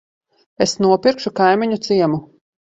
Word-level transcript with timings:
Es 0.65 0.73
nopirkšu 0.85 1.35
kaimiņu 1.43 1.81
ciemu. 1.87 2.23